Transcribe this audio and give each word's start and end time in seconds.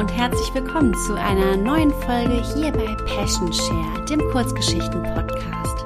und 0.00 0.10
herzlich 0.16 0.54
willkommen 0.54 0.94
zu 1.06 1.14
einer 1.14 1.58
neuen 1.58 1.90
Folge 1.90 2.42
hier 2.54 2.72
bei 2.72 2.86
Passion 3.04 3.52
Share, 3.52 4.02
dem 4.06 4.18
Kurzgeschichten-Podcast. 4.30 5.84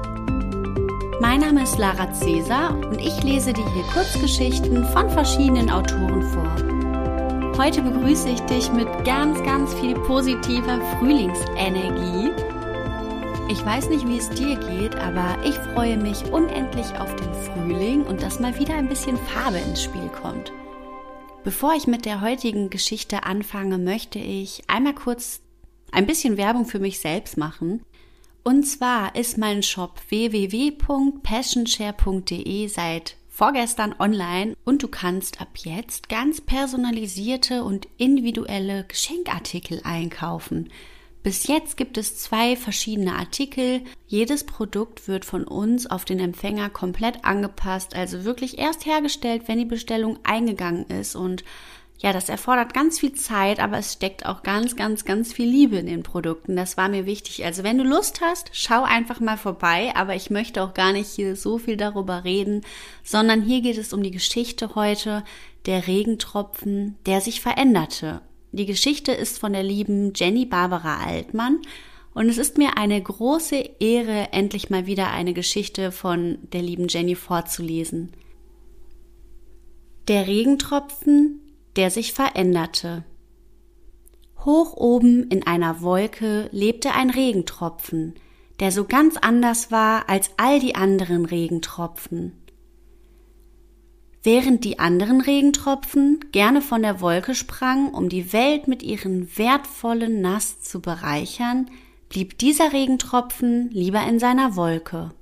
Mein 1.19 1.41
Name 1.41 1.63
ist 1.63 1.77
Lara 1.77 2.13
Cäsar 2.13 2.77
und 2.77 3.01
ich 3.01 3.21
lese 3.23 3.51
dir 3.51 3.69
hier 3.73 3.83
Kurzgeschichten 3.91 4.85
von 4.85 5.09
verschiedenen 5.09 5.69
Autoren 5.69 6.21
vor. 6.29 7.57
Heute 7.57 7.81
begrüße 7.81 8.29
ich 8.29 8.39
dich 8.43 8.71
mit 8.71 8.87
ganz, 9.03 9.43
ganz 9.43 9.73
viel 9.73 9.95
positiver 9.95 10.79
Frühlingsenergie. 10.97 12.31
Ich 13.49 13.65
weiß 13.65 13.89
nicht, 13.89 14.07
wie 14.07 14.17
es 14.17 14.29
dir 14.29 14.55
geht, 14.55 14.95
aber 14.95 15.35
ich 15.43 15.55
freue 15.73 15.97
mich 15.97 16.23
unendlich 16.31 16.87
auf 17.01 17.13
den 17.17 17.33
Frühling 17.33 18.03
und 18.03 18.23
dass 18.23 18.39
mal 18.39 18.57
wieder 18.57 18.75
ein 18.75 18.87
bisschen 18.87 19.17
Farbe 19.17 19.57
ins 19.57 19.83
Spiel 19.83 20.07
kommt. 20.21 20.53
Bevor 21.45 21.73
ich 21.75 21.85
mit 21.85 22.05
der 22.05 22.21
heutigen 22.21 22.71
Geschichte 22.71 23.23
anfange, 23.23 23.77
möchte 23.77 24.17
ich 24.17 24.63
einmal 24.65 24.95
kurz 24.95 25.41
ein 25.91 26.07
bisschen 26.07 26.37
Werbung 26.37 26.65
für 26.65 26.79
mich 26.79 26.99
selbst 26.99 27.37
machen. 27.37 27.83
Und 28.43 28.63
zwar 28.63 29.15
ist 29.15 29.37
mein 29.37 29.61
Shop 29.61 30.01
www.passionshare.de 30.09 32.67
seit 32.67 33.17
vorgestern 33.29 33.93
online 33.99 34.55
und 34.65 34.81
du 34.81 34.87
kannst 34.87 35.39
ab 35.39 35.49
jetzt 35.57 36.09
ganz 36.09 36.41
personalisierte 36.41 37.63
und 37.63 37.87
individuelle 37.97 38.83
Geschenkartikel 38.85 39.81
einkaufen. 39.83 40.71
Bis 41.25 41.47
jetzt 41.47 41.75
gibt 41.75 41.97
es 41.97 42.19
zwei 42.19 42.55
verschiedene 42.55 43.15
Artikel. 43.15 43.81
Jedes 44.05 44.43
Produkt 44.43 45.07
wird 45.07 45.25
von 45.25 45.43
uns 45.43 45.87
auf 45.87 46.05
den 46.05 46.19
Empfänger 46.19 46.69
komplett 46.69 47.25
angepasst, 47.25 47.95
also 47.95 48.25
wirklich 48.25 48.59
erst 48.59 48.85
hergestellt, 48.85 49.47
wenn 49.47 49.57
die 49.57 49.65
Bestellung 49.65 50.19
eingegangen 50.21 50.85
ist. 50.85 51.15
Und 51.15 51.43
ja, 51.97 52.13
das 52.13 52.29
erfordert 52.29 52.75
ganz 52.75 52.99
viel 52.99 53.13
Zeit, 53.13 53.59
aber 53.59 53.79
es 53.79 53.93
steckt 53.93 54.23
auch 54.27 54.43
ganz, 54.43 54.75
ganz, 54.75 55.03
ganz 55.03 55.33
viel 55.33 55.49
Liebe 55.49 55.77
in 55.77 55.87
den 55.87 56.03
Produkten. 56.03 56.55
Das 56.55 56.77
war 56.77 56.89
mir 56.89 57.07
wichtig. 57.07 57.43
Also 57.43 57.63
wenn 57.63 57.79
du 57.79 57.83
Lust 57.83 58.21
hast, 58.21 58.51
schau 58.53 58.83
einfach 58.83 59.19
mal 59.19 59.37
vorbei. 59.37 59.93
Aber 59.95 60.13
ich 60.13 60.29
möchte 60.29 60.61
auch 60.61 60.75
gar 60.75 60.93
nicht 60.93 61.09
hier 61.09 61.35
so 61.35 61.57
viel 61.57 61.75
darüber 61.75 62.23
reden, 62.23 62.61
sondern 63.03 63.41
hier 63.41 63.61
geht 63.61 63.79
es 63.79 63.93
um 63.93 64.03
die 64.03 64.11
Geschichte 64.11 64.75
heute, 64.75 65.23
der 65.65 65.87
Regentropfen, 65.87 66.99
der 67.07 67.19
sich 67.19 67.41
veränderte. 67.41 68.21
Die 68.55 68.65
Geschichte 68.65 69.11
ist 69.11 69.37
von 69.37 69.51
der 69.51 69.63
lieben 69.63 70.13
Jenny 70.15 70.45
Barbara 70.45 71.03
Altmann 71.03 71.59
und 72.13 72.29
es 72.29 72.37
ist 72.37 72.57
mir 72.57 72.77
eine 72.77 73.01
große 73.01 73.57
Ehre, 73.81 74.29
endlich 74.31 74.69
mal 74.69 74.85
wieder 74.85 75.11
eine 75.11 75.33
Geschichte 75.33 75.91
von 75.91 76.37
der 76.53 76.61
lieben 76.61 76.87
Jenny 76.87 77.15
vorzulesen. 77.15 78.13
Der 80.07 80.27
Regentropfen, 80.27 81.41
der 81.75 81.91
sich 81.91 82.13
veränderte. 82.13 83.03
Hoch 84.45 84.71
oben 84.77 85.29
in 85.29 85.45
einer 85.45 85.81
Wolke 85.81 86.47
lebte 86.53 86.93
ein 86.93 87.09
Regentropfen, 87.09 88.13
der 88.61 88.71
so 88.71 88.85
ganz 88.85 89.17
anders 89.17 89.69
war 89.69 90.07
als 90.07 90.29
all 90.37 90.61
die 90.61 90.75
anderen 90.75 91.25
Regentropfen. 91.25 92.31
Während 94.25 94.63
die 94.63 94.79
anderen 94.79 95.21
Regentropfen 95.21 96.19
gerne 96.31 96.63
von 96.63 96.81
der 96.81 96.99
Wolke 96.99 97.35
sprangen, 97.35 97.93
um 97.93 98.09
die 98.09 98.33
Welt 98.33 98.67
mit 98.67 98.81
ihren 98.81 99.37
wertvollen 99.37 100.19
Nass 100.19 100.61
zu 100.61 100.81
bereichern, 100.81 101.69
blieb 102.09 102.39
dieser 102.39 102.73
Regentropfen 102.73 103.69
lieber 103.69 104.01
in 104.07 104.17
seiner 104.17 104.55
Wolke. 104.55 105.13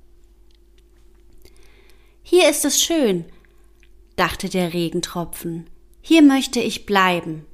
Hier 2.22 2.48
ist 2.48 2.64
es 2.64 2.82
schön, 2.82 3.26
dachte 4.16 4.48
der 4.48 4.72
Regentropfen. 4.72 5.68
Hier 6.00 6.22
möchte 6.22 6.60
ich 6.60 6.86
bleiben. 6.86 7.44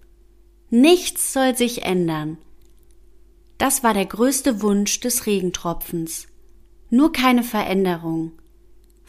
Nichts 0.68 1.32
soll 1.32 1.56
sich 1.56 1.82
ändern. 1.82 2.38
Das 3.58 3.82
war 3.82 3.92
der 3.92 4.06
größte 4.06 4.62
Wunsch 4.62 5.00
des 5.00 5.26
Regentropfens. 5.26 6.28
Nur 6.90 7.10
keine 7.10 7.42
Veränderung. 7.42 8.39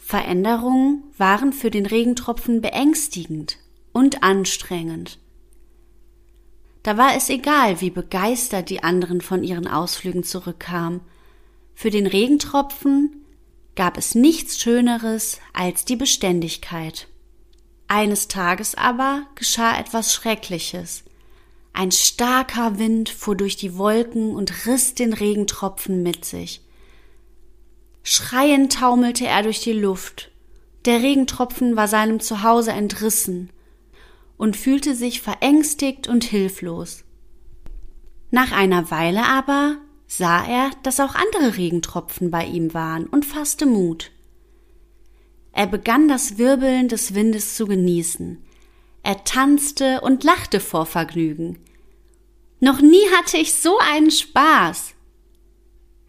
Veränderungen 0.04 1.04
waren 1.16 1.52
für 1.52 1.70
den 1.70 1.86
Regentropfen 1.86 2.60
beängstigend 2.60 3.58
und 3.92 4.22
anstrengend. 4.22 5.18
Da 6.82 6.98
war 6.98 7.16
es 7.16 7.30
egal, 7.30 7.80
wie 7.80 7.90
begeistert 7.90 8.68
die 8.68 8.82
anderen 8.82 9.20
von 9.20 9.44
ihren 9.44 9.68
Ausflügen 9.68 10.24
zurückkamen. 10.24 11.00
Für 11.74 11.90
den 11.90 12.06
Regentropfen 12.06 13.24
gab 13.76 13.96
es 13.96 14.14
nichts 14.14 14.60
Schöneres 14.60 15.38
als 15.52 15.84
die 15.84 15.96
Beständigkeit. 15.96 17.06
Eines 17.86 18.26
Tages 18.28 18.74
aber 18.74 19.22
geschah 19.36 19.78
etwas 19.78 20.12
Schreckliches. 20.12 21.04
Ein 21.72 21.92
starker 21.92 22.78
Wind 22.78 23.08
fuhr 23.08 23.36
durch 23.36 23.56
die 23.56 23.78
Wolken 23.78 24.34
und 24.34 24.66
riss 24.66 24.94
den 24.94 25.12
Regentropfen 25.12 26.02
mit 26.02 26.24
sich. 26.24 26.60
Schreiend 28.14 28.74
taumelte 28.74 29.26
er 29.26 29.42
durch 29.42 29.60
die 29.60 29.72
Luft. 29.72 30.30
Der 30.84 31.00
Regentropfen 31.00 31.76
war 31.76 31.88
seinem 31.88 32.20
Zuhause 32.20 32.72
entrissen 32.72 33.48
und 34.36 34.54
fühlte 34.54 34.94
sich 34.94 35.22
verängstigt 35.22 36.08
und 36.08 36.22
hilflos. 36.22 37.04
Nach 38.30 38.52
einer 38.52 38.90
Weile 38.90 39.24
aber 39.24 39.78
sah 40.06 40.44
er, 40.44 40.72
dass 40.82 41.00
auch 41.00 41.14
andere 41.14 41.56
Regentropfen 41.56 42.30
bei 42.30 42.44
ihm 42.44 42.74
waren 42.74 43.06
und 43.06 43.24
fasste 43.24 43.64
Mut. 43.64 44.10
Er 45.52 45.66
begann 45.66 46.06
das 46.06 46.36
Wirbeln 46.36 46.88
des 46.88 47.14
Windes 47.14 47.56
zu 47.56 47.66
genießen. 47.66 48.44
Er 49.02 49.24
tanzte 49.24 50.02
und 50.02 50.22
lachte 50.22 50.60
vor 50.60 50.84
Vergnügen. 50.84 51.60
Noch 52.60 52.82
nie 52.82 53.08
hatte 53.16 53.38
ich 53.38 53.54
so 53.54 53.78
einen 53.78 54.10
Spaß 54.10 54.96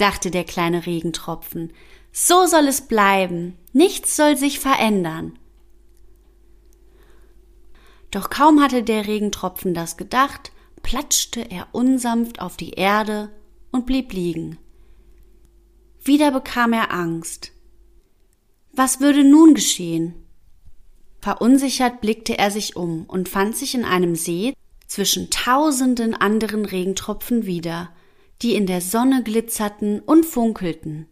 dachte 0.03 0.31
der 0.31 0.43
kleine 0.43 0.85
Regentropfen. 0.85 1.71
So 2.11 2.45
soll 2.45 2.67
es 2.67 2.81
bleiben, 2.81 3.57
nichts 3.71 4.17
soll 4.17 4.35
sich 4.35 4.59
verändern. 4.59 5.39
Doch 8.11 8.29
kaum 8.29 8.61
hatte 8.61 8.83
der 8.83 9.07
Regentropfen 9.07 9.73
das 9.73 9.95
gedacht, 9.95 10.51
platschte 10.81 11.49
er 11.49 11.69
unsanft 11.71 12.41
auf 12.41 12.57
die 12.57 12.71
Erde 12.71 13.29
und 13.71 13.85
blieb 13.85 14.11
liegen. 14.11 14.57
Wieder 16.03 16.31
bekam 16.31 16.73
er 16.73 16.91
Angst. 16.91 17.53
Was 18.73 18.99
würde 18.99 19.23
nun 19.23 19.53
geschehen? 19.53 20.15
Verunsichert 21.21 22.01
blickte 22.01 22.37
er 22.37 22.51
sich 22.51 22.75
um 22.75 23.05
und 23.05 23.29
fand 23.29 23.55
sich 23.55 23.73
in 23.73 23.85
einem 23.85 24.17
See 24.17 24.53
zwischen 24.85 25.29
tausenden 25.29 26.13
anderen 26.13 26.65
Regentropfen 26.65 27.45
wieder, 27.45 27.89
die 28.43 28.55
in 28.55 28.67
der 28.67 28.81
Sonne 28.81 29.23
glitzerten 29.23 30.01
und 30.01 30.25
funkelten. 30.25 31.07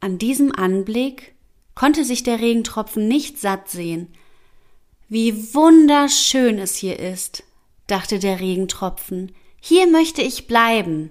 An 0.00 0.18
diesem 0.18 0.52
Anblick 0.52 1.34
konnte 1.74 2.04
sich 2.04 2.22
der 2.22 2.40
Regentropfen 2.40 3.06
nicht 3.06 3.38
satt 3.38 3.68
sehen. 3.68 4.08
Wie 5.08 5.54
wunderschön 5.54 6.58
es 6.58 6.74
hier 6.74 6.98
ist, 6.98 7.44
dachte 7.86 8.18
der 8.18 8.40
Regentropfen. 8.40 9.32
Hier 9.60 9.86
möchte 9.86 10.22
ich 10.22 10.46
bleiben. 10.46 11.10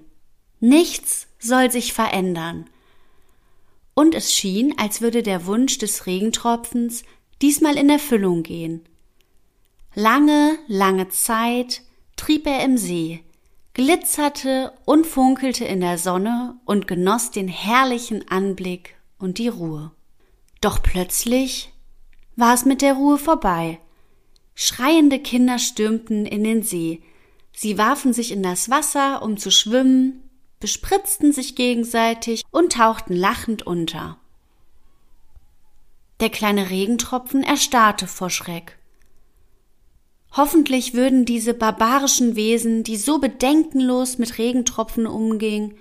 Nichts 0.60 1.28
soll 1.38 1.70
sich 1.70 1.92
verändern. 1.92 2.68
Und 3.94 4.14
es 4.14 4.32
schien, 4.32 4.74
als 4.78 5.00
würde 5.00 5.22
der 5.22 5.46
Wunsch 5.46 5.78
des 5.78 6.06
Regentropfens 6.06 7.04
diesmal 7.40 7.76
in 7.76 7.88
Erfüllung 7.88 8.42
gehen. 8.42 8.82
Lange, 9.94 10.58
lange 10.66 11.08
Zeit 11.08 11.82
trieb 12.16 12.46
er 12.46 12.64
im 12.64 12.78
See, 12.78 13.22
glitzerte 13.74 14.72
und 14.84 15.06
funkelte 15.06 15.64
in 15.64 15.80
der 15.80 15.98
Sonne 15.98 16.56
und 16.64 16.86
genoss 16.86 17.30
den 17.30 17.48
herrlichen 17.48 18.28
Anblick 18.28 18.96
und 19.18 19.38
die 19.38 19.48
Ruhe. 19.48 19.92
Doch 20.60 20.82
plötzlich 20.82 21.72
war 22.36 22.54
es 22.54 22.64
mit 22.64 22.82
der 22.82 22.94
Ruhe 22.94 23.18
vorbei. 23.18 23.80
Schreiende 24.54 25.18
Kinder 25.18 25.58
stürmten 25.58 26.26
in 26.26 26.44
den 26.44 26.62
See. 26.62 27.02
Sie 27.54 27.78
warfen 27.78 28.12
sich 28.12 28.32
in 28.32 28.42
das 28.42 28.70
Wasser, 28.70 29.22
um 29.22 29.36
zu 29.36 29.50
schwimmen, 29.50 30.22
bespritzten 30.60 31.32
sich 31.32 31.56
gegenseitig 31.56 32.44
und 32.50 32.72
tauchten 32.72 33.16
lachend 33.16 33.66
unter. 33.66 34.18
Der 36.20 36.30
kleine 36.30 36.70
Regentropfen 36.70 37.42
erstarrte 37.42 38.06
vor 38.06 38.30
Schreck. 38.30 38.78
Hoffentlich 40.34 40.94
würden 40.94 41.26
diese 41.26 41.52
barbarischen 41.52 42.36
Wesen, 42.36 42.84
die 42.84 42.96
so 42.96 43.18
bedenkenlos 43.18 44.16
mit 44.16 44.38
Regentropfen 44.38 45.06
umgingen, 45.06 45.74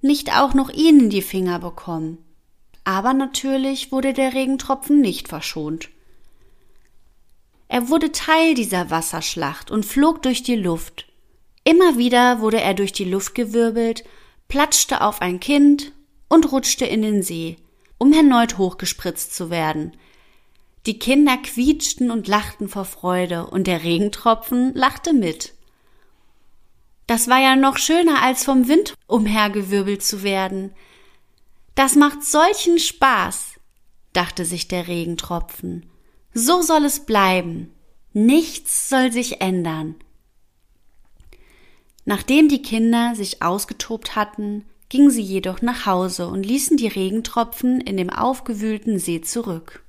nicht 0.00 0.36
auch 0.38 0.54
noch 0.54 0.70
ihn 0.70 1.00
in 1.00 1.10
die 1.10 1.22
Finger 1.22 1.58
bekommen. 1.58 2.18
Aber 2.84 3.14
natürlich 3.14 3.90
wurde 3.90 4.12
der 4.12 4.32
Regentropfen 4.32 5.00
nicht 5.00 5.26
verschont. 5.26 5.88
Er 7.66 7.88
wurde 7.88 8.12
Teil 8.12 8.54
dieser 8.54 8.90
Wasserschlacht 8.90 9.72
und 9.72 9.84
flog 9.84 10.22
durch 10.22 10.44
die 10.44 10.54
Luft. 10.54 11.06
Immer 11.64 11.98
wieder 11.98 12.40
wurde 12.40 12.60
er 12.60 12.74
durch 12.74 12.92
die 12.92 13.04
Luft 13.04 13.34
gewirbelt, 13.34 14.04
platschte 14.46 15.00
auf 15.00 15.20
ein 15.20 15.40
Kind 15.40 15.92
und 16.28 16.52
rutschte 16.52 16.86
in 16.86 17.02
den 17.02 17.22
See, 17.22 17.56
um 17.98 18.12
erneut 18.12 18.56
hochgespritzt 18.56 19.34
zu 19.34 19.50
werden– 19.50 19.96
die 20.86 20.98
Kinder 21.00 21.36
quietschten 21.36 22.12
und 22.12 22.28
lachten 22.28 22.68
vor 22.68 22.84
Freude, 22.84 23.48
und 23.48 23.66
der 23.66 23.82
Regentropfen 23.82 24.72
lachte 24.74 25.12
mit. 25.12 25.52
Das 27.08 27.28
war 27.28 27.40
ja 27.40 27.56
noch 27.56 27.76
schöner, 27.76 28.22
als 28.22 28.44
vom 28.44 28.68
Wind 28.68 28.94
umhergewirbelt 29.06 30.02
zu 30.02 30.22
werden. 30.22 30.72
Das 31.74 31.94
macht 31.96 32.22
solchen 32.24 32.78
Spaß, 32.78 33.54
dachte 34.12 34.44
sich 34.44 34.68
der 34.68 34.88
Regentropfen. 34.88 35.86
So 36.32 36.62
soll 36.62 36.84
es 36.84 37.04
bleiben. 37.04 37.72
Nichts 38.12 38.88
soll 38.88 39.12
sich 39.12 39.40
ändern. 39.40 39.96
Nachdem 42.04 42.48
die 42.48 42.62
Kinder 42.62 43.14
sich 43.14 43.42
ausgetobt 43.42 44.14
hatten, 44.14 44.64
gingen 44.88 45.10
sie 45.10 45.22
jedoch 45.22 45.62
nach 45.62 45.86
Hause 45.86 46.28
und 46.28 46.46
ließen 46.46 46.76
die 46.76 46.86
Regentropfen 46.86 47.80
in 47.80 47.96
dem 47.96 48.10
aufgewühlten 48.10 48.98
See 48.98 49.20
zurück. 49.20 49.82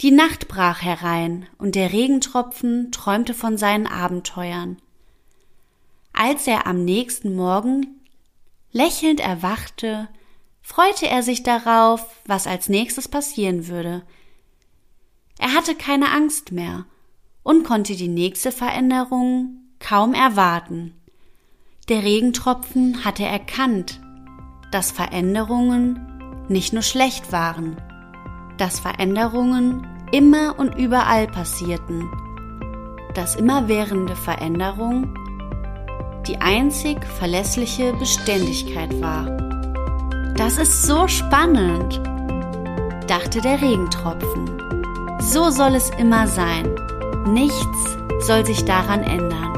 Die 0.00 0.12
Nacht 0.12 0.46
brach 0.46 0.80
herein, 0.80 1.48
und 1.58 1.74
der 1.74 1.92
Regentropfen 1.92 2.92
träumte 2.92 3.34
von 3.34 3.56
seinen 3.56 3.88
Abenteuern. 3.88 4.76
Als 6.12 6.46
er 6.46 6.68
am 6.68 6.84
nächsten 6.84 7.34
Morgen 7.34 8.00
lächelnd 8.70 9.18
erwachte, 9.18 10.08
freute 10.62 11.08
er 11.08 11.24
sich 11.24 11.42
darauf, 11.42 12.06
was 12.26 12.46
als 12.46 12.68
nächstes 12.68 13.08
passieren 13.08 13.66
würde. 13.66 14.04
Er 15.36 15.54
hatte 15.54 15.74
keine 15.74 16.12
Angst 16.12 16.52
mehr 16.52 16.84
und 17.42 17.64
konnte 17.64 17.96
die 17.96 18.08
nächste 18.08 18.52
Veränderung 18.52 19.62
kaum 19.80 20.14
erwarten. 20.14 20.94
Der 21.88 22.04
Regentropfen 22.04 23.04
hatte 23.04 23.24
erkannt, 23.24 24.00
dass 24.70 24.92
Veränderungen 24.92 26.46
nicht 26.48 26.72
nur 26.72 26.82
schlecht 26.82 27.32
waren, 27.32 27.76
dass 28.58 28.80
Veränderungen 28.80 29.86
immer 30.12 30.58
und 30.58 30.74
überall 30.74 31.26
passierten, 31.26 32.08
dass 33.14 33.36
immerwährende 33.36 34.16
Veränderung 34.16 35.14
die 36.26 36.38
einzig 36.40 37.04
verlässliche 37.04 37.92
Beständigkeit 37.94 39.00
war. 39.00 39.26
Das 40.36 40.58
ist 40.58 40.84
so 40.84 41.08
spannend, 41.08 42.00
dachte 43.08 43.40
der 43.40 43.60
Regentropfen. 43.60 44.58
So 45.20 45.50
soll 45.50 45.74
es 45.74 45.90
immer 45.98 46.26
sein. 46.26 46.74
Nichts 47.26 47.98
soll 48.20 48.44
sich 48.44 48.64
daran 48.64 49.02
ändern. 49.02 49.57